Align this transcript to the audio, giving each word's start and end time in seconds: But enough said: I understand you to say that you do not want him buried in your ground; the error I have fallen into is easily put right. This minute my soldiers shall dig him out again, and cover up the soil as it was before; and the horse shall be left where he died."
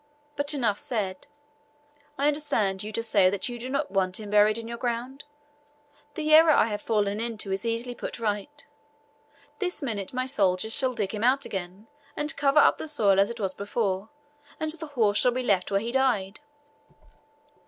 But 0.35 0.55
enough 0.55 0.79
said: 0.79 1.27
I 2.17 2.27
understand 2.27 2.81
you 2.81 2.91
to 2.91 3.03
say 3.03 3.29
that 3.29 3.47
you 3.49 3.59
do 3.59 3.69
not 3.69 3.91
want 3.91 4.19
him 4.19 4.31
buried 4.31 4.57
in 4.57 4.67
your 4.67 4.79
ground; 4.79 5.25
the 6.15 6.33
error 6.33 6.49
I 6.49 6.65
have 6.69 6.81
fallen 6.81 7.19
into 7.19 7.51
is 7.51 7.67
easily 7.67 7.93
put 7.93 8.17
right. 8.17 8.65
This 9.59 9.83
minute 9.83 10.11
my 10.11 10.25
soldiers 10.25 10.73
shall 10.73 10.93
dig 10.93 11.13
him 11.13 11.23
out 11.23 11.45
again, 11.45 11.85
and 12.17 12.35
cover 12.35 12.57
up 12.57 12.79
the 12.79 12.87
soil 12.87 13.19
as 13.19 13.29
it 13.29 13.39
was 13.39 13.53
before; 13.53 14.09
and 14.59 14.71
the 14.71 14.87
horse 14.87 15.19
shall 15.19 15.31
be 15.33 15.43
left 15.43 15.69
where 15.69 15.79
he 15.79 15.91
died." 15.91 16.39